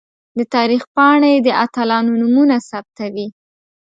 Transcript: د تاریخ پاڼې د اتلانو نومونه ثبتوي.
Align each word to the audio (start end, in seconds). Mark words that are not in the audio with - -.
د 0.37 0.39
تاریخ 0.55 0.83
پاڼې 0.95 1.33
د 1.45 1.47
اتلانو 1.63 2.11
نومونه 2.21 2.55
ثبتوي. 2.69 3.27